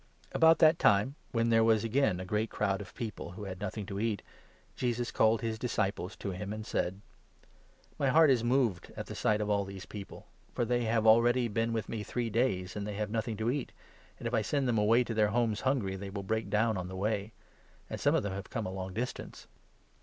About 0.31 0.57
that 0.57 0.79
time, 0.79 1.13
when 1.31 1.49
there 1.49 1.63
was 1.63 1.83
again 1.83 2.19
a 2.19 2.25
great 2.25 2.49
i 2.49 2.49
Jesus 2.49 2.49
feeds 2.49 2.57
crowd 2.57 2.81
of 2.81 2.95
people 2.95 3.31
who 3.33 3.43
had 3.43 3.59
nothing 3.59 3.85
to 3.85 3.99
eat, 3.99 4.23
Jesus 4.75 5.11
•Tour 5.11 5.15
thousand.,.,.. 5.15 5.27
r 5.29 5.31
r.. 5.33 5.37
t> 5.37 5.41
»•> 5.41 5.41
called 5.41 5.41
his 5.43 5.59
disciples 5.59 6.15
to 6.15 6.31
him, 6.31 6.51
and 6.51 6.65
said:" 6.65 7.01
My 7.99 8.07
heart 8.09 8.31
is 8.31 8.43
moved 8.43 8.91
at 8.97 9.05
the 9.05 9.13
sight 9.13 9.41
of 9.41 9.51
all 9.51 9.63
these 9.63 9.85
people, 9.85 10.25
for 10.55 10.65
they 10.65 10.79
2 10.79 10.85
have 10.87 11.05
already 11.05 11.47
been 11.47 11.71
with 11.71 11.87
me 11.87 12.01
three 12.01 12.31
days 12.31 12.75
and 12.75 12.87
they 12.87 12.95
have 12.95 13.11
nothing 13.11 13.37
to 13.37 13.51
eat; 13.51 13.71
and 14.17 14.27
if 14.27 14.33
I 14.33 14.41
send 14.41 14.67
them 14.67 14.79
away 14.79 15.03
to 15.03 15.13
their 15.13 15.27
homes 15.27 15.61
hungry, 15.61 15.95
they 15.95 16.07
3 16.09 16.09
will 16.15 16.23
break 16.23 16.49
down 16.49 16.77
on 16.77 16.87
the 16.87 16.95
way; 16.95 17.31
and 17.87 18.01
some 18.01 18.15
of 18.15 18.23
them 18.23 18.33
have 18.33 18.49
come 18.49 18.65
a 18.65 18.71
long 18.71 18.95
distance." 18.95 19.45